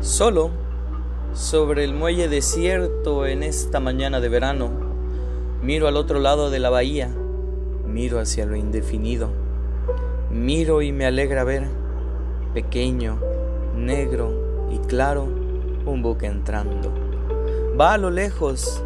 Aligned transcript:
Solo 0.00 0.50
sobre 1.34 1.84
el 1.84 1.92
muelle 1.92 2.26
desierto 2.26 3.26
en 3.26 3.42
esta 3.42 3.80
mañana 3.80 4.18
de 4.18 4.30
verano, 4.30 4.70
miro 5.62 5.88
al 5.88 5.98
otro 5.98 6.20
lado 6.20 6.48
de 6.48 6.58
la 6.58 6.70
bahía, 6.70 7.14
miro 7.86 8.18
hacia 8.18 8.46
lo 8.46 8.56
indefinido, 8.56 9.28
miro 10.30 10.80
y 10.80 10.90
me 10.92 11.04
alegra 11.04 11.44
ver, 11.44 11.68
pequeño, 12.54 13.20
negro 13.76 14.68
y 14.72 14.78
claro, 14.86 15.24
un 15.84 16.00
buque 16.00 16.24
entrando. 16.24 16.94
Va 17.78 17.92
a 17.92 17.98
lo 17.98 18.10
lejos, 18.10 18.82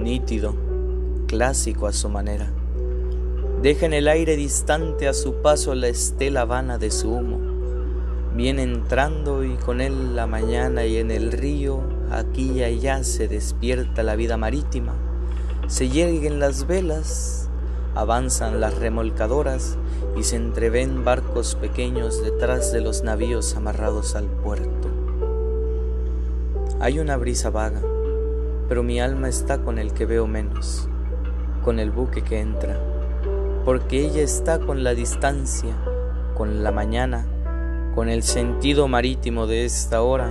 nítido, 0.00 0.56
clásico 1.28 1.86
a 1.86 1.92
su 1.92 2.08
manera. 2.08 2.50
Deja 3.62 3.86
en 3.86 3.94
el 3.94 4.08
aire 4.08 4.34
distante 4.34 5.06
a 5.06 5.14
su 5.14 5.34
paso 5.42 5.76
la 5.76 5.86
estela 5.86 6.44
vana 6.44 6.76
de 6.76 6.90
su 6.90 7.12
humo 7.12 7.45
Viene 8.36 8.64
entrando 8.64 9.44
y 9.44 9.56
con 9.56 9.80
él 9.80 10.14
la 10.14 10.26
mañana 10.26 10.84
y 10.84 10.98
en 10.98 11.10
el 11.10 11.32
río 11.32 11.80
aquí 12.10 12.52
y 12.52 12.62
allá 12.62 13.02
se 13.02 13.28
despierta 13.28 14.02
la 14.02 14.14
vida 14.14 14.36
marítima. 14.36 14.92
Se 15.68 15.88
yerguen 15.88 16.38
las 16.38 16.66
velas, 16.66 17.48
avanzan 17.94 18.60
las 18.60 18.74
remolcadoras 18.74 19.78
y 20.18 20.22
se 20.24 20.36
entreven 20.36 21.02
barcos 21.02 21.54
pequeños 21.54 22.22
detrás 22.22 22.74
de 22.74 22.82
los 22.82 23.02
navíos 23.02 23.56
amarrados 23.56 24.14
al 24.16 24.26
puerto. 24.26 24.90
Hay 26.78 26.98
una 26.98 27.16
brisa 27.16 27.48
vaga, 27.48 27.80
pero 28.68 28.82
mi 28.82 29.00
alma 29.00 29.30
está 29.30 29.62
con 29.62 29.78
el 29.78 29.94
que 29.94 30.04
veo 30.04 30.26
menos, 30.26 30.90
con 31.64 31.78
el 31.78 31.90
buque 31.90 32.20
que 32.20 32.40
entra, 32.40 32.78
porque 33.64 34.04
ella 34.04 34.20
está 34.20 34.58
con 34.58 34.84
la 34.84 34.92
distancia, 34.92 35.74
con 36.34 36.62
la 36.62 36.70
mañana, 36.70 37.26
con 37.96 38.10
el 38.10 38.22
sentido 38.22 38.88
marítimo 38.88 39.46
de 39.46 39.64
esta 39.64 40.02
hora, 40.02 40.30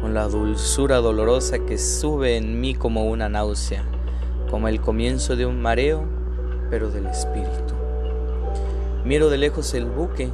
con 0.00 0.14
la 0.14 0.28
dulzura 0.28 0.98
dolorosa 0.98 1.58
que 1.58 1.76
sube 1.76 2.36
en 2.36 2.60
mí 2.60 2.76
como 2.76 3.06
una 3.06 3.28
náusea, 3.28 3.84
como 4.48 4.68
el 4.68 4.80
comienzo 4.80 5.34
de 5.34 5.44
un 5.44 5.60
mareo, 5.60 6.04
pero 6.70 6.90
del 6.90 7.06
espíritu. 7.06 7.74
Miro 9.04 9.28
de 9.28 9.38
lejos 9.38 9.74
el 9.74 9.86
buque, 9.86 10.30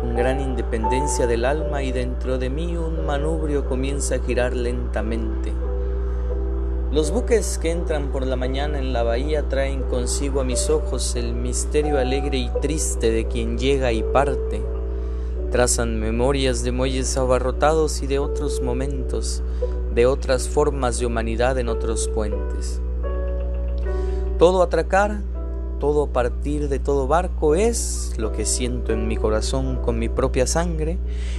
con 0.00 0.16
gran 0.16 0.40
independencia 0.40 1.26
del 1.26 1.44
alma 1.44 1.82
y 1.82 1.92
dentro 1.92 2.38
de 2.38 2.48
mí 2.48 2.74
un 2.74 3.04
manubrio 3.04 3.66
comienza 3.66 4.14
a 4.14 4.20
girar 4.20 4.56
lentamente. 4.56 5.52
Los 6.90 7.10
buques 7.10 7.58
que 7.58 7.70
entran 7.70 8.10
por 8.10 8.26
la 8.26 8.36
mañana 8.36 8.78
en 8.78 8.94
la 8.94 9.02
bahía 9.02 9.46
traen 9.46 9.82
consigo 9.82 10.40
a 10.40 10.44
mis 10.44 10.70
ojos 10.70 11.16
el 11.16 11.34
misterio 11.34 11.98
alegre 11.98 12.38
y 12.38 12.50
triste 12.62 13.10
de 13.10 13.26
quien 13.26 13.58
llega 13.58 13.92
y 13.92 14.02
parte 14.02 14.62
Trazan 15.52 16.00
memorias 16.00 16.64
de 16.64 16.72
muelles 16.72 17.14
abarrotados 17.18 18.02
y 18.02 18.06
de 18.06 18.18
otros 18.18 18.62
momentos, 18.62 19.42
de 19.94 20.06
otras 20.06 20.48
formas 20.48 20.98
de 20.98 21.04
humanidad 21.04 21.58
en 21.58 21.68
otros 21.68 22.08
puentes. 22.08 22.80
Todo 24.38 24.62
atracar, 24.62 25.20
todo 25.78 26.06
partir 26.06 26.70
de 26.70 26.78
todo 26.78 27.06
barco 27.06 27.54
es 27.54 28.14
lo 28.16 28.32
que 28.32 28.46
siento 28.46 28.94
en 28.94 29.06
mi 29.06 29.18
corazón 29.18 29.76
con 29.76 29.98
mi 29.98 30.08
propia 30.08 30.46
sangre, 30.46 30.96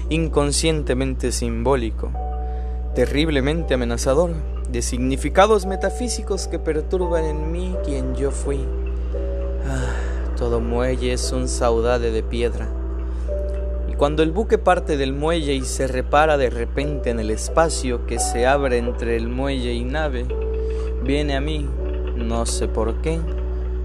inconscientemente 0.10 1.32
simbólico, 1.32 2.12
terriblemente 2.94 3.74
amenazador, 3.74 4.36
de 4.70 4.84
significados 4.84 5.66
metafísicos 5.66 6.48
que 6.48 6.60
perturban 6.60 7.26
en 7.26 7.52
mí 7.52 7.76
quien 7.84 8.14
yo 8.14 8.30
fui. 8.30 8.60
Ah, 9.68 10.36
todo 10.38 10.60
muelle 10.60 11.14
es 11.14 11.32
un 11.32 11.48
saudade 11.48 12.12
de 12.12 12.22
piedra 12.22 12.83
cuando 13.98 14.24
el 14.24 14.32
buque 14.32 14.58
parte 14.58 14.98
del 14.98 15.14
muelle 15.14 15.54
y 15.54 15.62
se 15.62 15.88
repara 15.88 16.38
de 16.38 16.50
repente 16.50 17.12
en 17.12 17.20
el 17.20 17.30
espacio 17.30 18.06
que 18.08 18.18
se 18.18 18.48
abre 18.48 18.80
entre 18.80 19.16
el 19.16 19.30
muelle 19.30 19.74
y 19.74 19.84
nave, 19.84 20.26
viene 21.04 21.36
a 21.36 21.42
mí, 21.42 21.70
no 22.16 22.46
sé 22.46 22.68
por 22.68 23.02
qué, 23.02 23.20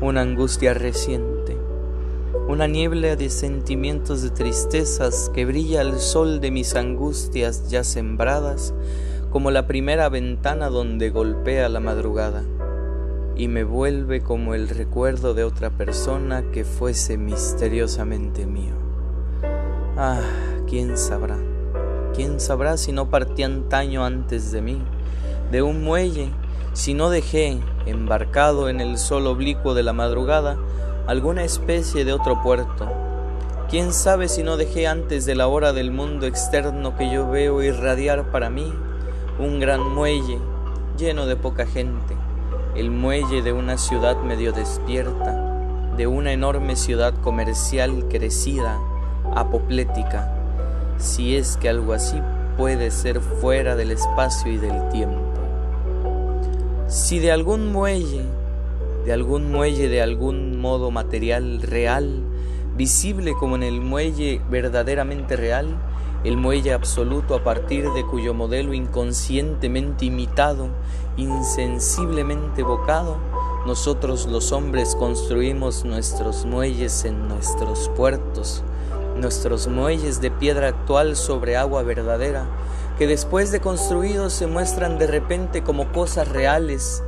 una 0.00 0.22
angustia 0.22 0.72
reciente, 0.72 1.58
una 2.48 2.66
niebla 2.66 3.16
de 3.16 3.28
sentimientos 3.28 4.22
de 4.22 4.30
tristezas 4.30 5.30
que 5.34 5.44
brilla 5.44 5.82
al 5.82 5.98
sol 5.98 6.40
de 6.40 6.50
mis 6.50 6.74
angustias 6.74 7.68
ya 7.68 7.84
sembradas, 7.84 8.72
como 9.30 9.50
la 9.50 9.66
primera 9.66 10.08
ventana 10.08 10.70
donde 10.70 11.10
golpea 11.10 11.68
la 11.68 11.80
madrugada, 11.80 12.44
y 13.36 13.48
me 13.48 13.62
vuelve 13.62 14.22
como 14.22 14.54
el 14.54 14.70
recuerdo 14.70 15.34
de 15.34 15.44
otra 15.44 15.68
persona 15.68 16.50
que 16.50 16.64
fuese 16.64 17.18
misteriosamente 17.18 18.46
mío. 18.46 18.87
Ah, 20.00 20.20
quién 20.68 20.96
sabrá, 20.96 21.36
quién 22.14 22.38
sabrá 22.38 22.76
si 22.76 22.92
no 22.92 23.10
partí 23.10 23.42
antaño 23.42 24.04
antes 24.04 24.52
de 24.52 24.62
mí, 24.62 24.80
de 25.50 25.60
un 25.60 25.82
muelle, 25.82 26.30
si 26.72 26.94
no 26.94 27.10
dejé, 27.10 27.58
embarcado 27.84 28.68
en 28.68 28.80
el 28.80 28.96
sol 28.96 29.26
oblicuo 29.26 29.74
de 29.74 29.82
la 29.82 29.92
madrugada, 29.92 30.56
alguna 31.08 31.42
especie 31.42 32.04
de 32.04 32.12
otro 32.12 32.40
puerto. 32.44 32.86
Quién 33.68 33.92
sabe 33.92 34.28
si 34.28 34.44
no 34.44 34.56
dejé 34.56 34.86
antes 34.86 35.26
de 35.26 35.34
la 35.34 35.48
hora 35.48 35.72
del 35.72 35.90
mundo 35.90 36.28
externo 36.28 36.96
que 36.96 37.10
yo 37.10 37.28
veo 37.28 37.60
irradiar 37.60 38.30
para 38.30 38.50
mí 38.50 38.72
un 39.40 39.58
gran 39.58 39.80
muelle 39.80 40.38
lleno 40.96 41.26
de 41.26 41.34
poca 41.34 41.66
gente, 41.66 42.16
el 42.76 42.92
muelle 42.92 43.42
de 43.42 43.52
una 43.52 43.76
ciudad 43.76 44.16
medio 44.22 44.52
despierta, 44.52 45.92
de 45.96 46.06
una 46.06 46.30
enorme 46.30 46.76
ciudad 46.76 47.14
comercial 47.20 48.06
crecida, 48.08 48.78
apoplética, 49.34 50.34
si 50.98 51.36
es 51.36 51.56
que 51.56 51.68
algo 51.68 51.92
así 51.92 52.20
puede 52.56 52.90
ser 52.90 53.20
fuera 53.20 53.76
del 53.76 53.92
espacio 53.92 54.52
y 54.52 54.56
del 54.56 54.88
tiempo. 54.88 55.20
Si 56.88 57.18
de 57.18 57.30
algún 57.30 57.72
muelle, 57.72 58.24
de 59.04 59.12
algún 59.12 59.52
muelle 59.52 59.88
de 59.88 60.02
algún 60.02 60.60
modo 60.60 60.90
material 60.90 61.62
real, 61.62 62.22
visible 62.76 63.34
como 63.38 63.56
en 63.56 63.62
el 63.62 63.80
muelle 63.80 64.40
verdaderamente 64.50 65.36
real, 65.36 65.76
el 66.24 66.36
muelle 66.36 66.72
absoluto 66.72 67.34
a 67.36 67.44
partir 67.44 67.88
de 67.92 68.04
cuyo 68.04 68.34
modelo 68.34 68.74
inconscientemente 68.74 70.06
imitado, 70.06 70.68
insensiblemente 71.16 72.62
evocado, 72.62 73.18
nosotros 73.66 74.26
los 74.26 74.50
hombres 74.52 74.96
construimos 74.96 75.84
nuestros 75.84 76.44
muelles 76.44 77.04
en 77.04 77.28
nuestros 77.28 77.90
puertos, 77.96 78.64
nuestros 79.18 79.68
muelles 79.68 80.20
de 80.20 80.30
piedra 80.30 80.68
actual 80.68 81.16
sobre 81.16 81.56
agua 81.56 81.82
verdadera, 81.82 82.46
que 82.98 83.06
después 83.06 83.52
de 83.52 83.60
construidos 83.60 84.32
se 84.32 84.46
muestran 84.46 84.98
de 84.98 85.06
repente 85.06 85.62
como 85.62 85.92
cosas 85.92 86.28
reales, 86.28 87.02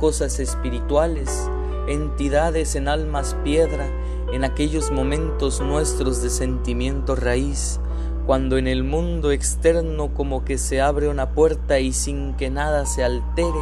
cosas 0.00 0.40
espirituales, 0.40 1.48
entidades 1.88 2.74
en 2.74 2.88
almas 2.88 3.36
piedra, 3.44 3.86
en 4.32 4.44
aquellos 4.44 4.90
momentos 4.90 5.60
nuestros 5.60 6.22
de 6.22 6.30
sentimiento 6.30 7.14
raíz, 7.14 7.80
cuando 8.26 8.58
en 8.58 8.66
el 8.66 8.82
mundo 8.82 9.30
externo 9.30 10.12
como 10.12 10.44
que 10.44 10.58
se 10.58 10.80
abre 10.80 11.08
una 11.08 11.30
puerta 11.30 11.78
y 11.78 11.92
sin 11.92 12.34
que 12.34 12.50
nada 12.50 12.84
se 12.86 13.04
altere, 13.04 13.52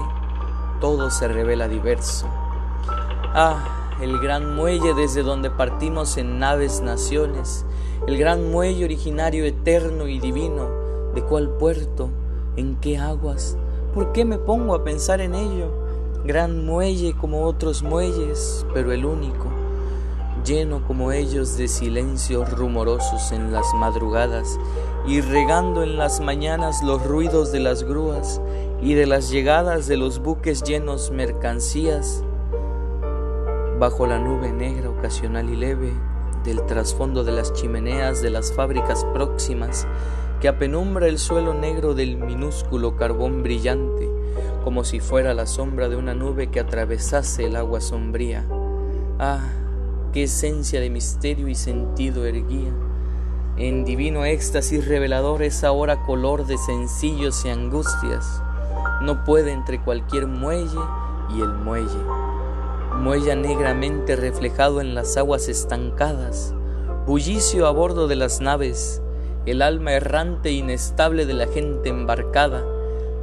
todo 0.81 1.11
se 1.11 1.29
revela 1.29 1.69
diverso. 1.69 2.27
Ah, 3.35 3.97
el 4.01 4.19
gran 4.21 4.55
muelle 4.57 4.95
desde 4.95 5.23
donde 5.23 5.51
partimos 5.51 6.17
en 6.17 6.39
naves 6.39 6.81
naciones, 6.81 7.67
el 8.06 8.19
gran 8.19 8.50
muelle 8.50 8.84
originario 8.84 9.44
eterno 9.44 10.06
y 10.09 10.21
divino, 10.21 10.69
¿de 11.15 11.22
cuál 11.22 11.49
puerto? 11.50 12.10
¿En 12.56 12.77
qué 12.77 12.99
aguas? 12.99 13.56
¿Por 13.94 14.12
qué 14.12 14.25
me 14.25 14.38
pongo 14.38 14.75
a 14.75 14.84
pensar 14.84 15.21
en 15.21 15.34
ello? 15.34 15.71
Gran 16.25 16.66
muelle 16.66 17.15
como 17.15 17.44
otros 17.44 17.82
muelles, 17.82 18.66
pero 18.75 18.93
el 18.93 19.05
único, 19.05 19.47
lleno 20.44 20.87
como 20.87 21.12
ellos 21.12 21.56
de 21.56 21.69
silencios 21.69 22.50
rumorosos 22.50 23.32
en 23.32 23.53
las 23.53 23.72
madrugadas 23.75 24.58
y 25.06 25.20
regando 25.20 25.82
en 25.82 25.97
las 25.97 26.20
mañanas 26.20 26.82
los 26.82 27.02
ruidos 27.05 27.52
de 27.52 27.61
las 27.61 27.85
grúas 27.85 28.40
y 28.82 28.94
de 28.94 29.06
las 29.06 29.31
llegadas 29.31 29.87
de 29.87 29.97
los 29.97 30.19
buques 30.19 30.62
llenos 30.62 31.11
mercancías, 31.11 32.23
bajo 33.79 34.06
la 34.06 34.19
nube 34.19 34.52
negra 34.52 34.90
ocasional 34.90 35.49
y 35.49 35.56
leve 35.56 35.93
del 36.44 36.64
trasfondo 36.67 37.25
de 37.25 37.32
las 37.32 37.52
chimeneas 37.55 38.23
de 38.23 38.31
las 38.31 38.52
fábricas 38.52 39.05
próximas 39.12 39.87
que 40.41 40.49
apenumbra 40.49 41.08
el 41.08 41.19
suelo 41.19 41.55
negro 41.55 41.94
del 41.94 42.19
minúsculo 42.19 42.96
carbón 42.96 43.43
brillante, 43.43 44.11
como 44.62 44.85
si 44.85 45.00
fuera 45.00 45.32
la 45.32 45.46
sombra 45.46 45.88
de 45.88 45.96
una 45.96 46.12
nube 46.12 46.50
que 46.50 46.61
atravesase 46.61 47.46
el 47.46 47.56
agua 47.56 47.81
sombría. 47.81 48.44
Ah, 49.19 49.52
qué 50.12 50.25
esencia 50.25 50.81
de 50.81 50.91
misterio 50.91 51.49
y 51.49 51.55
sentido 51.55 52.26
erguía. 52.26 52.73
En 53.56 53.85
divino 53.85 54.25
éxtasis 54.25 54.87
revelador 54.87 55.43
es 55.43 55.64
ahora 55.64 56.02
color 56.02 56.44
de 56.47 56.58
sencillos 56.58 57.44
y 57.47 57.49
angustias. 57.49 58.43
No 59.00 59.25
puede 59.25 59.52
entre 59.52 59.81
cualquier 59.81 60.26
muelle 60.26 60.81
y 61.35 61.40
el 61.40 61.55
muelle 61.55 62.24
muella 62.94 63.37
negramente 63.37 64.17
reflejado 64.17 64.81
en 64.81 64.94
las 64.94 65.17
aguas 65.17 65.49
estancadas, 65.49 66.55
bullicio 67.06 67.67
a 67.67 67.70
bordo 67.70 68.08
de 68.08 68.17
las 68.17 68.41
naves, 68.41 69.02
el 69.46 69.61
alma 69.61 69.93
errante 69.93 70.49
e 70.49 70.52
inestable 70.52 71.26
de 71.26 71.35
la 71.35 71.46
gente 71.46 71.91
embarcada, 71.91 72.64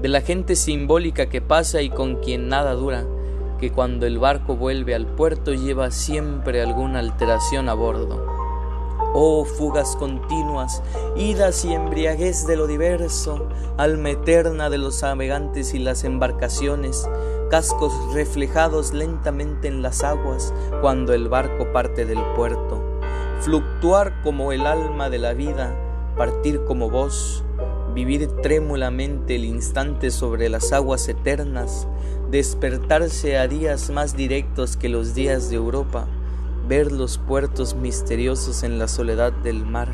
de 0.01 0.07
la 0.07 0.21
gente 0.21 0.55
simbólica 0.55 1.29
que 1.29 1.41
pasa 1.41 1.81
y 1.81 1.89
con 1.89 2.17
quien 2.17 2.47
nada 2.47 2.73
dura, 2.73 3.05
que 3.59 3.71
cuando 3.71 4.05
el 4.05 4.19
barco 4.19 4.55
vuelve 4.55 4.95
al 4.95 5.07
puerto 5.07 5.53
lleva 5.53 5.91
siempre 5.91 6.61
alguna 6.61 6.99
alteración 6.99 7.69
a 7.69 7.73
bordo. 7.73 8.30
Oh 9.13 9.43
fugas 9.43 9.97
continuas, 9.97 10.81
idas 11.17 11.65
y 11.65 11.73
embriaguez 11.73 12.47
de 12.47 12.55
lo 12.55 12.65
diverso, 12.65 13.45
alma 13.75 14.11
eterna 14.11 14.69
de 14.69 14.77
los 14.77 15.01
navegantes 15.01 15.73
y 15.73 15.79
las 15.79 16.05
embarcaciones, 16.05 17.09
cascos 17.49 17.91
reflejados 18.13 18.93
lentamente 18.93 19.67
en 19.67 19.81
las 19.81 20.05
aguas 20.05 20.53
cuando 20.79 21.13
el 21.13 21.27
barco 21.27 21.73
parte 21.73 22.05
del 22.05 22.23
puerto, 22.37 22.81
fluctuar 23.41 24.21
como 24.23 24.53
el 24.53 24.65
alma 24.65 25.09
de 25.09 25.19
la 25.19 25.33
vida, 25.33 25.75
partir 26.15 26.63
como 26.63 26.89
vos, 26.89 27.43
vivir 27.93 28.29
trémulamente 28.41 29.35
el 29.35 29.43
instante 29.43 30.11
sobre 30.11 30.47
las 30.47 30.71
aguas 30.71 31.09
eternas, 31.09 31.85
despertarse 32.29 33.37
a 33.37 33.49
días 33.49 33.89
más 33.89 34.15
directos 34.15 34.77
que 34.77 34.87
los 34.87 35.13
días 35.13 35.49
de 35.49 35.57
Europa, 35.57 36.07
ver 36.71 36.93
los 36.93 37.17
puertos 37.17 37.75
misteriosos 37.75 38.63
en 38.63 38.79
la 38.79 38.87
soledad 38.87 39.33
del 39.33 39.65
mar, 39.65 39.89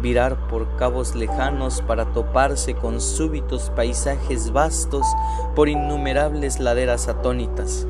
virar 0.00 0.48
por 0.48 0.74
cabos 0.74 1.14
lejanos 1.14 1.80
para 1.80 2.12
toparse 2.12 2.74
con 2.74 3.00
súbitos 3.00 3.70
paisajes 3.70 4.50
vastos 4.50 5.06
por 5.54 5.68
innumerables 5.68 6.58
laderas 6.58 7.06
atónitas. 7.06 7.86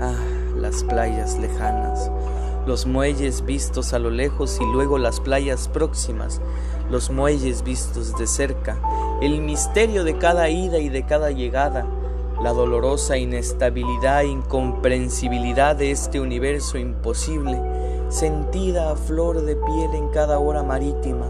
Ah, 0.00 0.14
las 0.56 0.84
playas 0.84 1.38
lejanas, 1.38 2.10
los 2.66 2.86
muelles 2.86 3.44
vistos 3.44 3.92
a 3.92 3.98
lo 3.98 4.08
lejos 4.08 4.58
y 4.58 4.64
luego 4.64 4.96
las 4.96 5.20
playas 5.20 5.68
próximas, 5.68 6.40
los 6.90 7.10
muelles 7.10 7.62
vistos 7.62 8.16
de 8.16 8.26
cerca, 8.26 8.78
el 9.20 9.42
misterio 9.42 10.04
de 10.04 10.16
cada 10.16 10.48
ida 10.48 10.78
y 10.78 10.88
de 10.88 11.04
cada 11.04 11.30
llegada, 11.30 11.84
la 12.42 12.52
dolorosa 12.52 13.18
inestabilidad 13.18 14.22
e 14.22 14.28
incomprensibilidad 14.28 15.76
de 15.76 15.90
este 15.90 16.20
universo 16.20 16.78
imposible, 16.78 17.60
sentida 18.08 18.90
a 18.90 18.96
flor 18.96 19.42
de 19.42 19.56
piel 19.56 19.94
en 19.94 20.08
cada 20.08 20.38
hora 20.38 20.62
marítima, 20.62 21.26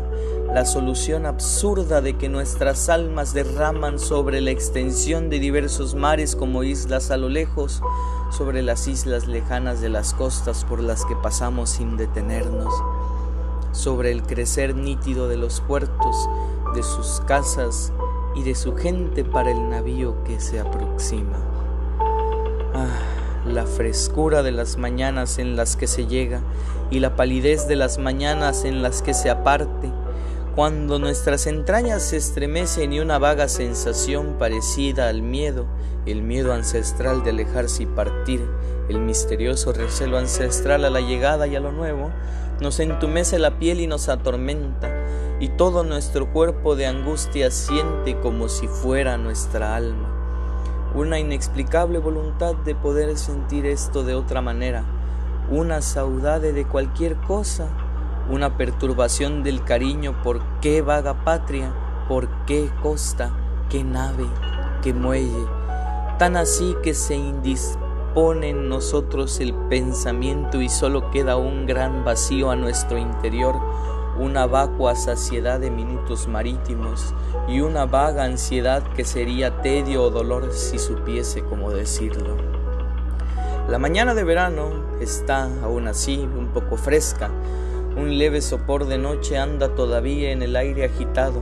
la 0.55 0.65
solución 0.65 1.27
absurda 1.27 2.01
de 2.01 2.17
que 2.17 2.29
nuestras 2.29 2.89
almas 2.89 3.35
derraman 3.35 3.99
sobre 3.99 4.41
la 4.41 4.51
extensión 4.51 5.31
de 5.31 5.41
diversos 5.41 5.95
mares 5.95 6.37
como 6.37 6.63
islas 6.63 7.11
a 7.11 7.17
lo 7.17 7.29
lejos, 7.29 7.83
sobre 8.31 8.63
las 8.63 8.87
islas 8.87 9.27
lejanas 9.27 9.81
de 9.81 9.89
las 9.89 10.15
costas 10.15 10.65
por 10.65 10.81
las 10.81 11.05
que 11.05 11.17
pasamos 11.17 11.71
sin 11.71 11.97
detenernos, 11.97 12.73
sobre 13.73 14.13
el 14.13 14.23
crecer 14.23 14.77
nítido 14.77 15.29
de 15.29 15.37
los 15.37 15.61
puertos, 15.61 16.29
de 16.75 16.85
sus 16.85 17.21
casas 17.27 17.93
y 18.35 18.43
de 18.43 18.55
su 18.55 18.77
gente 18.77 19.25
para 19.25 19.51
el 19.51 19.69
navío 19.69 20.23
que 20.25 20.41
se 20.41 20.61
aproxima. 20.61 21.39
Ah, 22.75 22.99
la 23.47 23.67
frescura 23.67 24.43
de 24.43 24.53
las 24.53 24.77
mañanas 24.77 25.39
en 25.39 25.57
las 25.57 25.77
que 25.77 25.87
se 25.87 26.07
llega 26.07 26.41
y 26.91 27.01
la 27.01 27.17
palidez 27.17 27.67
de 27.67 27.77
las 27.77 27.99
mañanas 27.99 28.65
en 28.65 28.83
las 28.83 29.03
que 29.03 29.15
se 29.15 29.31
aparte, 29.31 29.91
cuando 30.55 30.99
nuestras 30.99 31.47
entrañas 31.47 32.03
se 32.03 32.17
estremecen 32.17 32.93
y 32.93 33.01
una 33.01 33.19
vaga 33.19 33.49
sensación 33.49 34.37
parecida 34.39 35.09
al 35.09 35.23
miedo, 35.23 35.67
el 36.07 36.23
miedo 36.23 36.53
ancestral 36.53 37.23
de 37.23 37.31
alejarse 37.31 37.85
y 37.85 37.87
partir, 37.87 38.41
el 38.89 39.01
misterioso 39.01 39.73
recelo 39.73 40.19
ancestral 40.19 40.85
a 40.85 40.91
la 40.91 41.01
llegada 41.01 41.47
y 41.47 41.55
a 41.55 41.61
lo 41.61 41.71
nuevo, 41.73 42.11
nos 42.61 42.81
entumece 42.81 43.39
la 43.39 43.59
piel 43.59 43.81
y 43.81 43.87
nos 43.87 44.09
atormenta, 44.09 45.00
y 45.41 45.49
todo 45.49 45.83
nuestro 45.83 46.31
cuerpo 46.33 46.77
de 46.77 46.87
angustia 46.87 47.51
siente 47.51 48.21
como 48.21 48.49
si 48.49 48.69
fuera 48.69 49.17
nuestra 49.17 49.75
alma. 49.75 50.09
Una 50.95 51.19
inexplicable 51.19 51.99
voluntad 51.99 52.55
de 52.55 52.75
poder 52.75 53.17
sentir 53.17 53.65
esto 53.65 54.05
de 54.05 54.15
otra 54.15 54.43
manera, 54.43 54.85
una 55.51 55.81
saudade 55.81 56.53
de 56.53 56.67
cualquier 56.67 57.17
cosa, 57.17 57.69
una 58.31 58.57
perturbación 58.57 59.43
del 59.43 59.65
cariño. 59.65 60.21
Por 60.23 60.43
qué 60.61 60.83
vaga 60.83 61.25
patria, 61.25 61.75
por 62.07 62.29
qué 62.45 62.71
costa, 62.83 63.33
qué 63.71 63.83
nave, 63.83 64.27
qué 64.83 64.93
muelle, 64.93 65.47
tan 66.19 66.37
así 66.37 66.77
que 66.83 66.93
se 66.93 67.17
indispone 67.17 68.51
en 68.51 68.69
nosotros 68.69 69.41
el 69.41 69.55
pensamiento 69.55 70.61
y 70.61 70.69
solo 70.69 71.11
queda 71.11 71.37
un 71.37 71.67
gran 71.67 72.05
vacío 72.05 72.51
a 72.51 72.57
nuestro 72.57 72.99
interior, 72.99 73.55
una 74.21 74.45
vacua 74.45 74.95
saciedad 74.97 75.59
de 75.61 75.71
minutos 75.71 76.29
marítimos 76.29 77.15
y 77.49 77.61
una 77.63 77.87
vaga 77.87 78.25
ansiedad 78.25 78.83
que 78.95 79.07
sería 79.07 79.63
tedio 79.63 80.03
o 80.03 80.11
dolor 80.11 80.53
si 80.53 80.79
supiese 80.79 81.43
cómo 81.43 81.71
decirlo. 81.71 82.37
La 83.67 83.79
mañana 83.79 84.15
de 84.15 84.23
verano 84.23 84.85
está 85.01 85.49
aún 85.63 85.89
así 85.89 86.19
un 86.19 86.49
poco 86.49 86.77
fresca, 86.77 87.31
un 87.97 88.19
leve 88.19 88.43
sopor 88.43 88.85
de 88.85 88.99
noche 88.99 89.39
anda 89.39 89.75
todavía 89.75 90.33
en 90.33 90.43
el 90.43 90.55
aire 90.55 90.85
agitado, 90.85 91.41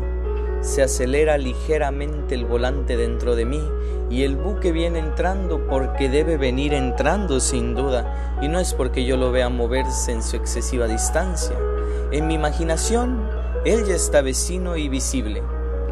se 0.61 0.83
acelera 0.83 1.37
ligeramente 1.37 2.37
el 2.37 2.45
volante 2.45 2.97
dentro 2.97 3.35
de 3.35 3.45
mí 3.45 3.69
y 4.09 4.23
el 4.23 4.37
buque 4.37 4.71
viene 4.71 5.01
entrando 5.01 5.67
porque 5.67 6.09
debe 6.09 6.37
venir 6.37 6.75
entrando 6.75 7.41
sin 7.41 7.75
duda 7.75 8.39
y 8.41 8.47
no 8.47 8.61
es 8.61 8.73
porque 8.73 9.05
yo 9.05 9.17
lo 9.17 9.33
vea 9.33 9.49
moverse 9.49 10.13
en 10.13 10.23
su 10.23 10.37
excesiva 10.37 10.87
distancia. 10.87 11.57
En 12.11 12.27
mi 12.27 12.35
imaginación, 12.35 13.29
él 13.67 13.85
ya 13.85 13.95
está 13.95 14.23
vecino 14.23 14.79
y 14.79 14.89
visible 14.89 15.43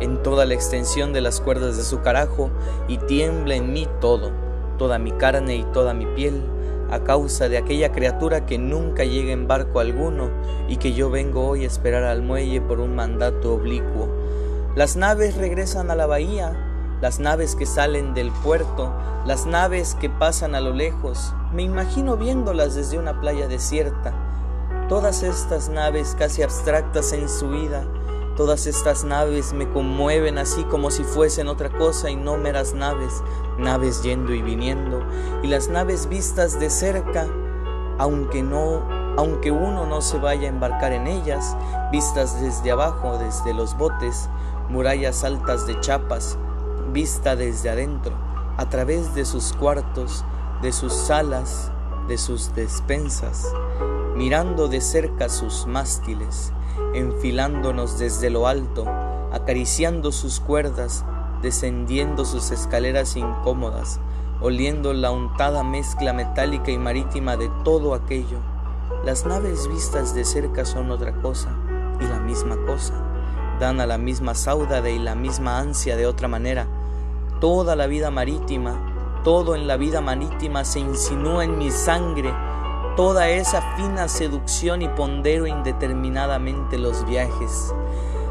en 0.00 0.22
toda 0.22 0.46
la 0.46 0.54
extensión 0.54 1.12
de 1.12 1.20
las 1.20 1.42
cuerdas 1.42 1.76
de 1.76 1.82
su 1.82 2.00
carajo 2.00 2.50
y 2.88 2.96
tiembla 2.96 3.54
en 3.54 3.74
mí 3.74 3.86
todo, 4.00 4.30
toda 4.78 4.98
mi 4.98 5.12
carne 5.12 5.56
y 5.56 5.64
toda 5.64 5.92
mi 5.92 6.06
piel, 6.06 6.42
a 6.90 7.00
causa 7.00 7.50
de 7.50 7.58
aquella 7.58 7.92
criatura 7.92 8.46
que 8.46 8.56
nunca 8.56 9.04
llega 9.04 9.32
en 9.32 9.46
barco 9.46 9.78
alguno 9.78 10.30
y 10.68 10.78
que 10.78 10.94
yo 10.94 11.10
vengo 11.10 11.46
hoy 11.46 11.64
a 11.64 11.66
esperar 11.66 12.04
al 12.04 12.22
muelle 12.22 12.62
por 12.62 12.80
un 12.80 12.94
mandato 12.94 13.52
oblicuo. 13.52 14.08
Las 14.74 14.96
naves 14.96 15.36
regresan 15.36 15.90
a 15.90 15.96
la 15.96 16.06
bahía, 16.06 16.98
las 17.02 17.20
naves 17.20 17.56
que 17.56 17.66
salen 17.66 18.14
del 18.14 18.30
puerto, 18.42 18.90
las 19.26 19.44
naves 19.44 19.94
que 19.94 20.08
pasan 20.08 20.54
a 20.54 20.60
lo 20.60 20.72
lejos, 20.72 21.34
me 21.52 21.62
imagino 21.62 22.16
viéndolas 22.16 22.74
desde 22.74 22.98
una 22.98 23.20
playa 23.20 23.48
desierta. 23.48 24.25
Todas 24.88 25.25
estas 25.25 25.69
naves 25.69 26.15
casi 26.17 26.44
abstractas 26.44 27.12
en 27.12 27.29
su 27.29 27.49
vida, 27.49 27.85
todas 28.37 28.69
estas 28.69 29.03
naves 29.03 29.52
me 29.52 29.69
conmueven 29.69 30.38
así 30.38 30.62
como 30.62 30.93
si 30.93 31.02
fuesen 31.02 31.49
otra 31.49 31.71
cosa 31.71 32.09
y 32.09 32.14
no 32.14 32.37
meras 32.37 32.73
naves, 32.73 33.21
naves 33.59 34.05
yendo 34.05 34.33
y 34.33 34.43
viniendo, 34.43 35.02
y 35.43 35.49
las 35.49 35.69
naves 35.69 36.09
vistas 36.09 36.61
de 36.61 36.71
cerca, 36.71 37.26
aunque 37.99 38.45
no, 38.45 38.88
aunque 39.16 39.50
uno 39.50 39.87
no 39.87 40.00
se 40.02 40.19
vaya 40.19 40.47
a 40.47 40.52
embarcar 40.52 40.93
en 40.93 41.09
ellas, 41.09 41.57
vistas 41.90 42.40
desde 42.40 42.71
abajo, 42.71 43.19
desde 43.19 43.55
los 43.55 43.76
botes, 43.76 44.28
murallas 44.69 45.25
altas 45.25 45.66
de 45.66 45.81
chapas, 45.81 46.38
vista 46.93 47.35
desde 47.35 47.71
adentro, 47.71 48.14
a 48.57 48.69
través 48.69 49.16
de 49.16 49.25
sus 49.25 49.52
cuartos, 49.52 50.25
de 50.62 50.71
sus 50.71 50.93
salas, 50.93 51.73
de 52.07 52.19
sus 52.19 52.55
despensas, 52.55 53.52
mirando 54.16 54.68
de 54.68 54.80
cerca 54.80 55.28
sus 55.28 55.66
mástiles, 55.66 56.52
enfilándonos 56.94 57.99
desde 57.99 58.30
lo 58.30 58.46
alto, 58.46 58.87
acariciando 59.30 60.11
sus 60.11 60.40
cuerdas, 60.40 61.04
descendiendo 61.42 62.25
sus 62.25 62.50
escaleras 62.50 63.14
incómodas, 63.16 64.00
oliendo 64.40 64.94
la 64.94 65.11
untada 65.11 65.62
mezcla 65.62 66.14
metálica 66.14 66.70
y 66.70 66.78
marítima 66.78 67.37
de 67.37 67.50
todo 67.62 67.92
aquello. 67.92 68.38
Las 69.04 69.26
naves 69.26 69.68
vistas 69.68 70.14
de 70.14 70.25
cerca 70.25 70.64
son 70.64 70.90
otra 70.90 71.12
cosa 71.20 71.50
y 72.00 72.04
la 72.04 72.18
misma 72.18 72.56
cosa. 72.66 72.94
Dan 73.61 73.80
a 73.80 73.87
la 73.87 73.99
misma 73.99 74.35
saudade 74.35 74.92
y 74.92 74.99
la 74.99 75.14
misma 75.14 75.58
ansia 75.58 75.96
de 75.96 76.06
otra 76.06 76.26
manera. 76.26 76.66
Toda 77.40 77.76
la 77.76 77.87
vida 77.87 78.11
marítima, 78.11 79.20
todo 79.25 79.54
en 79.54 79.66
la 79.66 79.76
vida 79.76 80.00
marítima 80.00 80.64
se 80.64 80.80
insinúa 80.80 81.44
en 81.44 81.58
mi 81.58 81.70
sangre, 81.70 82.32
toda 82.97 83.29
esa 83.29 83.61
fina 83.76 84.09
seducción 84.09 84.81
y 84.81 84.88
pondero 84.88 85.47
indeterminadamente 85.47 86.79
los 86.79 87.05
viajes. 87.05 87.75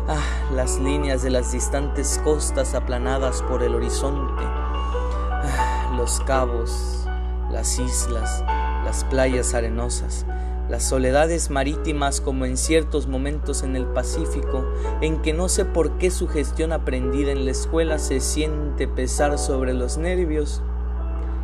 Ah, 0.08 0.24
las 0.54 0.80
líneas 0.80 1.22
de 1.22 1.30
las 1.30 1.52
distantes 1.52 2.20
costas 2.24 2.74
aplanadas 2.74 3.44
por 3.44 3.62
el 3.62 3.76
horizonte. 3.76 4.44
Ah, 4.44 5.94
los 5.96 6.20
cabos, 6.22 7.08
las 7.52 7.78
islas, 7.78 8.44
las 8.84 9.04
playas 9.04 9.54
arenosas, 9.54 10.26
las 10.68 10.84
soledades 10.84 11.52
marítimas 11.52 12.20
como 12.20 12.46
en 12.46 12.58
ciertos 12.58 13.06
momentos 13.06 13.62
en 13.62 13.76
el 13.76 13.86
Pacífico, 13.86 14.66
en 15.02 15.22
que 15.22 15.34
no 15.34 15.48
sé 15.48 15.66
por 15.66 16.00
qué 16.00 16.10
su 16.10 16.28
gestión 16.28 16.72
aprendida 16.74 17.32
en 17.32 17.46
la 17.46 17.52
escuela 17.52 18.00
se 18.00 18.20
siente 18.20 18.88
pesar 18.88 19.38
sobre 19.38 19.74
los 19.74 20.00
nervios, 20.00 20.64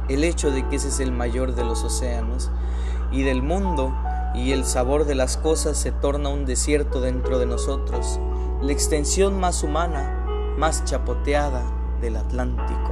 el 0.10 0.24
hecho 0.24 0.50
de 0.50 0.68
que 0.68 0.78
ese 0.78 0.88
es 0.88 1.00
el 1.00 1.12
mayor 1.12 1.54
de 1.54 1.64
los 1.64 1.84
océanos 1.84 2.50
y 3.12 3.24
del 3.24 3.44
mundo, 3.44 3.94
y 4.34 4.52
el 4.52 4.66
sabor 4.66 5.06
de 5.06 5.16
las 5.16 5.38
cosas 5.38 5.78
se 5.78 5.92
torna 5.92 6.30
un 6.30 6.46
desierto 6.46 7.02
dentro 7.02 7.40
de 7.40 7.46
nosotros, 7.46 8.20
la 8.62 8.72
extensión 8.72 9.40
más 9.40 9.64
humana, 9.64 10.56
más 10.58 10.86
chapoteada 10.86 11.64
del 12.00 12.16
Atlántico, 12.16 12.92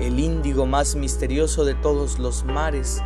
el 0.00 0.20
índigo 0.20 0.66
más 0.66 0.94
misterioso 0.94 1.64
de 1.64 1.74
todos 1.74 2.18
los 2.18 2.44
mares, 2.44 3.02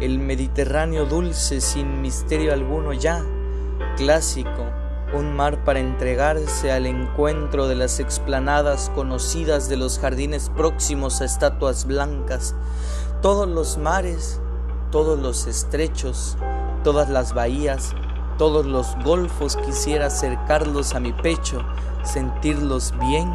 el 0.00 0.18
Mediterráneo 0.18 1.06
dulce 1.06 1.60
sin 1.60 2.02
misterio 2.02 2.52
alguno 2.52 2.92
ya, 2.92 3.24
clásico, 3.96 4.64
un 5.14 5.34
mar 5.36 5.64
para 5.64 5.78
entregarse 5.78 6.72
al 6.72 6.86
encuentro 6.86 7.68
de 7.68 7.76
las 7.76 8.00
explanadas 8.00 8.90
conocidas 8.94 9.68
de 9.68 9.76
los 9.76 9.98
jardines 9.98 10.50
próximos 10.50 11.20
a 11.20 11.24
estatuas 11.24 11.86
blancas, 11.86 12.54
todos 13.22 13.48
los 13.48 13.78
mares, 13.78 14.40
todos 14.94 15.18
los 15.18 15.48
estrechos, 15.48 16.36
todas 16.84 17.10
las 17.10 17.34
bahías, 17.34 17.96
todos 18.38 18.64
los 18.64 18.94
golfos 19.02 19.56
quisiera 19.56 20.06
acercarlos 20.06 20.94
a 20.94 21.00
mi 21.00 21.12
pecho, 21.12 21.64
sentirlos 22.04 22.94
bien 23.00 23.28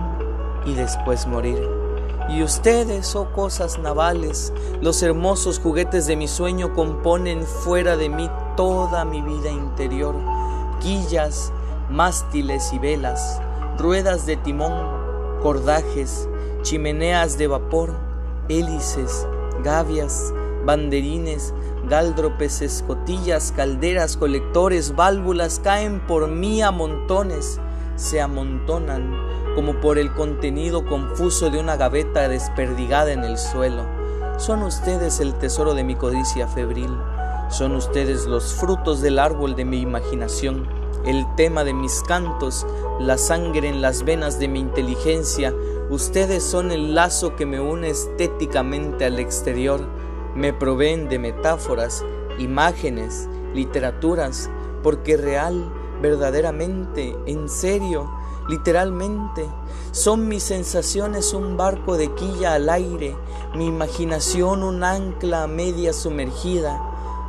y 0.66 0.74
después 0.74 1.28
morir. 1.28 1.62
Y 2.30 2.44
ustedes, 2.44 3.13
oh 3.18 3.34
cosas 3.34 3.78
navales, 3.78 4.54
los 4.82 5.04
hermosos 5.04 5.60
juguetes 5.60 6.08
de 6.08 6.16
mi 6.16 6.30
sueño 6.30 6.74
componen 6.74 7.44
fuera 7.44 7.98
de 7.98 8.08
mí 8.08 8.30
toda 8.56 9.04
mi 9.04 9.22
vida 9.22 9.51
interior, 9.51 10.16
quillas, 10.80 11.51
mástiles 11.89 12.72
y 12.72 12.80
velas, 12.80 13.42
ruedas 13.78 14.25
de 14.25 14.38
timón, 14.38 14.72
cordajes, 15.44 16.30
chimeneas 16.62 17.38
de 17.38 17.48
vapor, 17.48 17.96
hélices, 18.48 19.28
gavias, 19.62 20.32
banderines, 20.70 21.52
galdropes, 21.90 22.62
escotillas, 22.62 23.52
calderas, 23.56 24.16
colectores, 24.18 24.96
válvulas 24.96 25.60
caen 25.64 26.00
por 26.06 26.28
mí 26.28 26.62
a 26.62 26.70
montones, 26.70 27.60
se 27.96 28.22
amontonan 28.22 29.12
como 29.56 29.82
por 29.82 29.98
el 29.98 30.14
contenido 30.14 30.86
confuso 30.86 31.50
de 31.50 31.60
una 31.60 31.76
gaveta 31.76 32.30
desperdigada 32.30 33.12
en 33.12 33.24
el 33.24 33.40
suelo. 33.40 33.82
Son 34.38 34.62
ustedes 34.62 35.20
el 35.20 35.34
tesoro 35.40 35.74
de 35.74 35.84
mi 35.84 35.96
codicia 35.96 36.48
febril, 36.48 36.96
son 37.50 37.76
ustedes 37.76 38.28
los 38.28 38.54
frutos 38.54 39.02
del 39.02 39.18
árbol 39.18 39.56
de 39.56 39.66
mi 39.66 39.80
imaginación, 39.80 40.68
el 41.04 41.26
tema 41.36 41.64
de 41.64 41.74
mis 41.74 42.04
cantos, 42.04 42.68
la 43.00 43.18
sangre 43.18 43.70
en 43.70 43.82
las 43.82 44.04
venas 44.04 44.38
de 44.38 44.48
mi 44.48 44.60
inteligencia, 44.60 45.52
ustedes 45.90 46.44
son 46.44 46.72
el 46.72 46.94
lazo 46.94 47.36
que 47.36 47.48
me 47.48 47.60
une 47.60 47.90
estéticamente 47.90 49.06
al 49.06 49.18
exterior, 49.18 49.82
me 50.36 50.53
proveen 50.53 51.09
de 51.09 51.19
metáforas, 51.19 52.05
imágenes, 52.38 53.27
literaturas, 53.53 54.50
porque 54.83 55.17
real, 55.17 55.71
verdaderamente, 56.01 57.15
en 57.25 57.50
serio, 57.50 58.09
literalmente, 58.48 59.48
son 59.91 60.27
mis 60.27 60.43
sensaciones 60.43 61.33
un 61.33 61.57
barco 61.57 61.98
de 61.98 62.13
quilla 62.13 62.53
al 62.53 62.69
aire, 62.69 63.15
mi 63.55 63.67
imaginación 63.67 64.63
un 64.63 64.83
ancla 64.83 65.48
media 65.48 65.93
sumergida, 65.93 66.81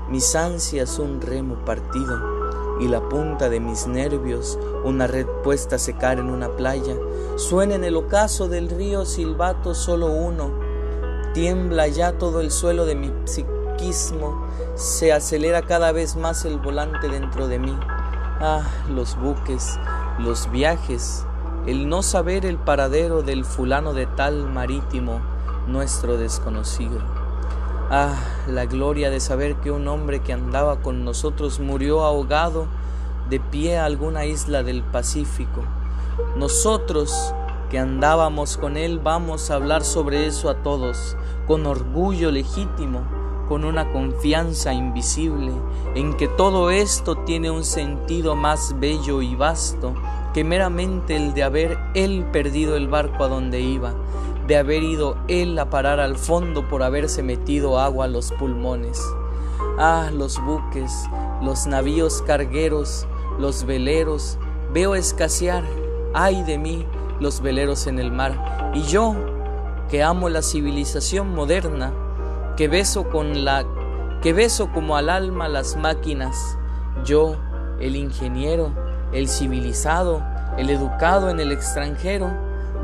mis 0.08 0.34
ansias 0.34 0.98
un 0.98 1.20
remo 1.20 1.56
partido 1.64 2.40
y 2.80 2.88
la 2.88 3.06
punta 3.08 3.48
de 3.48 3.60
mis 3.60 3.86
nervios 3.86 4.58
una 4.84 5.06
red 5.06 5.26
puesta 5.44 5.76
a 5.76 5.78
secar 5.78 6.18
en 6.18 6.30
una 6.30 6.48
playa. 6.56 6.96
Suena 7.36 7.74
en 7.74 7.84
el 7.84 7.96
ocaso 7.96 8.48
del 8.48 8.70
río 8.70 9.04
silbato 9.04 9.74
solo 9.74 10.06
uno, 10.06 10.50
Tiembla 11.34 11.86
ya 11.86 12.18
todo 12.18 12.40
el 12.40 12.50
suelo 12.50 12.86
de 12.86 12.96
mi 12.96 13.12
psiquismo, 13.24 14.46
se 14.74 15.12
acelera 15.12 15.62
cada 15.62 15.92
vez 15.92 16.16
más 16.16 16.44
el 16.44 16.58
volante 16.58 17.08
dentro 17.08 17.46
de 17.46 17.58
mí. 17.58 17.76
Ah, 18.40 18.62
los 18.88 19.16
buques, 19.16 19.78
los 20.18 20.50
viajes, 20.50 21.24
el 21.66 21.88
no 21.88 22.02
saber 22.02 22.46
el 22.46 22.56
paradero 22.56 23.22
del 23.22 23.44
fulano 23.44 23.92
de 23.92 24.06
tal 24.06 24.48
marítimo, 24.48 25.20
nuestro 25.68 26.16
desconocido. 26.16 26.98
Ah, 27.90 28.16
la 28.48 28.66
gloria 28.66 29.10
de 29.10 29.20
saber 29.20 29.56
que 29.56 29.70
un 29.70 29.86
hombre 29.88 30.20
que 30.20 30.32
andaba 30.32 30.80
con 30.80 31.04
nosotros 31.04 31.60
murió 31.60 32.02
ahogado 32.02 32.66
de 33.28 33.38
pie 33.38 33.78
a 33.78 33.84
alguna 33.84 34.26
isla 34.26 34.62
del 34.62 34.82
Pacífico. 34.82 35.62
Nosotros 36.36 37.34
que 37.70 37.78
andábamos 37.78 38.56
con 38.56 38.76
Él, 38.76 38.98
vamos 38.98 39.50
a 39.50 39.54
hablar 39.54 39.84
sobre 39.84 40.26
eso 40.26 40.50
a 40.50 40.62
todos, 40.62 41.16
con 41.46 41.66
orgullo 41.66 42.30
legítimo, 42.30 43.02
con 43.48 43.64
una 43.64 43.90
confianza 43.92 44.74
invisible, 44.74 45.52
en 45.94 46.16
que 46.16 46.28
todo 46.28 46.70
esto 46.70 47.16
tiene 47.24 47.50
un 47.50 47.64
sentido 47.64 48.36
más 48.36 48.74
bello 48.78 49.22
y 49.22 49.34
vasto 49.36 49.94
que 50.34 50.44
meramente 50.44 51.16
el 51.16 51.32
de 51.32 51.42
haber 51.44 51.78
Él 51.94 52.26
perdido 52.32 52.76
el 52.76 52.88
barco 52.88 53.24
a 53.24 53.28
donde 53.28 53.60
iba, 53.60 53.94
de 54.46 54.56
haber 54.56 54.82
ido 54.82 55.16
Él 55.28 55.58
a 55.58 55.70
parar 55.70 56.00
al 56.00 56.16
fondo 56.16 56.68
por 56.68 56.82
haberse 56.82 57.22
metido 57.22 57.78
agua 57.78 58.06
a 58.06 58.08
los 58.08 58.32
pulmones. 58.32 59.00
Ah, 59.78 60.10
los 60.12 60.42
buques, 60.44 61.08
los 61.42 61.66
navíos 61.66 62.22
cargueros, 62.22 63.06
los 63.38 63.64
veleros, 63.64 64.38
veo 64.72 64.94
escasear, 64.94 65.64
ay 66.14 66.42
de 66.42 66.58
mí, 66.58 66.86
los 67.20 67.40
veleros 67.40 67.86
en 67.86 67.98
el 67.98 68.10
mar. 68.10 68.72
Y 68.74 68.82
yo, 68.82 69.14
que 69.88 70.02
amo 70.02 70.28
la 70.28 70.42
civilización 70.42 71.34
moderna, 71.34 71.92
que 72.56 72.68
beso 72.68 73.08
con 73.08 73.44
la 73.44 73.64
que 74.22 74.34
beso 74.34 74.70
como 74.72 74.96
al 74.96 75.08
alma 75.08 75.48
las 75.48 75.76
máquinas, 75.76 76.58
yo, 77.04 77.36
el 77.80 77.96
ingeniero, 77.96 78.70
el 79.12 79.28
civilizado, 79.28 80.22
el 80.58 80.68
educado 80.68 81.30
en 81.30 81.40
el 81.40 81.52
extranjero, 81.52 82.30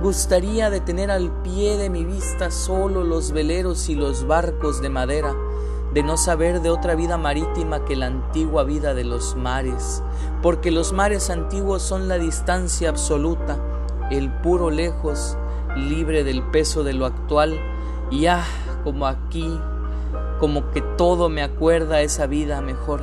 gustaría 0.03 0.71
de 0.71 0.81
tener 0.81 1.11
al 1.11 1.31
pie 1.43 1.77
de 1.77 1.91
mi 1.91 2.05
vista 2.05 2.51
solo 2.51 3.05
los 3.05 3.33
veleros 3.33 3.91
y 3.91 3.95
los 3.95 4.27
barcos 4.27 4.81
de 4.81 4.89
madera, 4.89 5.35
de 5.93 6.03
no 6.03 6.17
saber 6.17 6.63
de 6.63 6.71
otra 6.71 6.95
vida 6.95 7.19
marítima 7.19 7.85
que 7.85 7.97
la 7.97 8.07
antigua 8.07 8.65
vida 8.65 8.95
de 8.95 9.05
los 9.05 9.37
mares, 9.37 10.03
porque 10.43 10.71
los 10.71 10.93
mares 10.93 11.29
antiguos 11.29 11.83
son 11.83 12.09
la 12.09 12.17
distancia 12.17 12.89
absoluta, 12.89 13.59
el 14.11 14.31
puro 14.31 14.71
lejos, 14.71 15.37
libre 15.77 16.25
del 16.25 16.43
peso 16.43 16.85
de 16.85 16.95
lo 16.95 17.07
actual, 17.07 17.61
y 18.11 18.27
ah, 18.27 18.45
como 18.85 19.07
aquí, 19.07 19.59
como 20.39 20.71
que 20.71 20.81
todo 20.81 21.29
me 21.29 21.43
acuerda 21.43 22.03
esa 22.03 22.27
vida 22.27 22.61
mejor, 22.61 23.03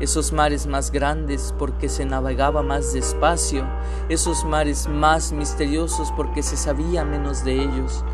esos 0.00 0.32
mares 0.32 0.66
más 0.66 0.90
grandes 0.90 1.54
porque 1.58 1.88
se 1.88 2.04
navegaba 2.04 2.62
más 2.62 2.92
despacio, 2.92 3.64
esos 4.08 4.44
mares 4.44 4.88
más 4.88 5.32
misteriosos 5.32 6.12
porque 6.12 6.42
se 6.42 6.56
sabía 6.56 7.04
menos 7.04 7.44
de 7.44 7.62
ellos. 7.62 8.04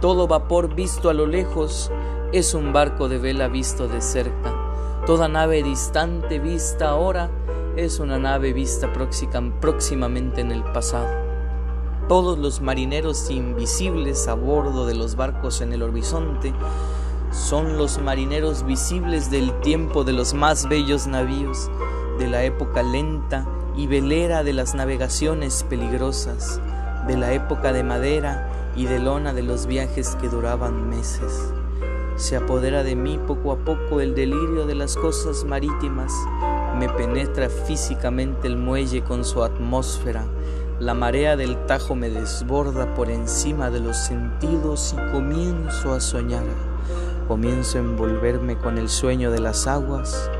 Todo 0.00 0.26
vapor 0.26 0.74
visto 0.74 1.08
a 1.08 1.14
lo 1.14 1.26
lejos 1.26 1.90
es 2.32 2.54
un 2.54 2.72
barco 2.72 3.08
de 3.08 3.18
vela 3.18 3.48
visto 3.48 3.88
de 3.88 4.00
cerca. 4.00 4.54
Toda 5.06 5.28
nave 5.28 5.62
distante 5.62 6.38
vista 6.38 6.90
ahora 6.90 7.30
es 7.76 8.00
una 8.00 8.18
nave 8.18 8.52
vista 8.52 8.92
próximamente 8.92 10.40
en 10.40 10.52
el 10.52 10.62
pasado. 10.62 11.29
Todos 12.10 12.40
los 12.40 12.60
marineros 12.60 13.30
invisibles 13.30 14.26
a 14.26 14.34
bordo 14.34 14.84
de 14.84 14.96
los 14.96 15.14
barcos 15.14 15.60
en 15.60 15.72
el 15.72 15.84
horizonte 15.84 16.52
son 17.30 17.78
los 17.78 18.00
marineros 18.02 18.66
visibles 18.66 19.30
del 19.30 19.52
tiempo 19.60 20.02
de 20.02 20.12
los 20.12 20.34
más 20.34 20.68
bellos 20.68 21.06
navíos, 21.06 21.70
de 22.18 22.26
la 22.26 22.42
época 22.42 22.82
lenta 22.82 23.46
y 23.76 23.86
velera 23.86 24.42
de 24.42 24.52
las 24.52 24.74
navegaciones 24.74 25.64
peligrosas, 25.70 26.60
de 27.06 27.16
la 27.16 27.32
época 27.32 27.72
de 27.72 27.84
madera 27.84 28.72
y 28.74 28.86
de 28.86 28.98
lona 28.98 29.32
de 29.32 29.44
los 29.44 29.66
viajes 29.66 30.16
que 30.20 30.28
duraban 30.28 30.90
meses. 30.90 31.54
Se 32.16 32.34
apodera 32.34 32.82
de 32.82 32.96
mí 32.96 33.20
poco 33.24 33.52
a 33.52 33.58
poco 33.58 34.00
el 34.00 34.16
delirio 34.16 34.66
de 34.66 34.74
las 34.74 34.96
cosas 34.96 35.44
marítimas, 35.44 36.12
me 36.76 36.88
penetra 36.88 37.48
físicamente 37.48 38.48
el 38.48 38.56
muelle 38.56 39.04
con 39.04 39.24
su 39.24 39.44
atmósfera, 39.44 40.24
la 40.80 40.94
marea 40.94 41.36
del 41.36 41.66
Tajo 41.66 41.94
me 41.94 42.08
desborda 42.08 42.94
por 42.94 43.10
encima 43.10 43.68
de 43.68 43.80
los 43.80 43.98
sentidos 43.98 44.94
y 44.94 45.12
comienzo 45.12 45.92
a 45.92 46.00
soñar. 46.00 46.44
Comienzo 47.28 47.76
a 47.76 47.82
envolverme 47.82 48.56
con 48.56 48.78
el 48.78 48.88
sueño 48.88 49.30
de 49.30 49.40
las 49.40 49.66
aguas, 49.66 50.30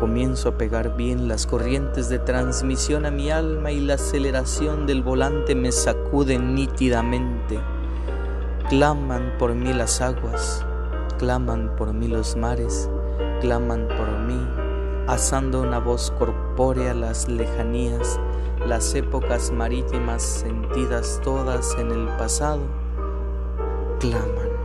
comienzo 0.00 0.48
a 0.48 0.58
pegar 0.58 0.96
bien 0.96 1.28
las 1.28 1.46
corrientes 1.46 2.08
de 2.08 2.18
transmisión 2.18 3.06
a 3.06 3.12
mi 3.12 3.30
alma 3.30 3.70
y 3.70 3.78
la 3.78 3.94
aceleración 3.94 4.84
del 4.86 5.00
volante 5.00 5.54
me 5.54 5.70
sacude 5.70 6.40
nítidamente. 6.40 7.60
Claman 8.68 9.34
por 9.38 9.54
mí 9.54 9.72
las 9.72 10.00
aguas, 10.00 10.66
claman 11.18 11.70
por 11.76 11.94
mí 11.94 12.08
los 12.08 12.34
mares, 12.34 12.90
claman 13.40 13.86
por 13.86 14.10
mí, 14.18 14.63
asando 15.06 15.62
una 15.62 15.78
voz 15.78 16.12
corpórea 16.18 16.94
las 16.94 17.28
lejanías 17.28 18.18
las 18.66 18.94
épocas 18.94 19.50
marítimas 19.50 20.22
sentidas 20.22 21.20
todas 21.22 21.76
en 21.78 21.90
el 21.90 22.06
pasado, 22.16 22.62
claman. 24.00 24.63